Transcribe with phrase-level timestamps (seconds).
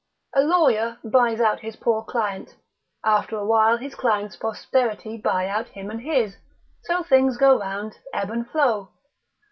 [0.35, 2.55] A lawyer buys out his poor client,
[3.05, 6.37] after a while his client's posterity buy out him and his;
[6.85, 8.89] so things go round, ebb and flow.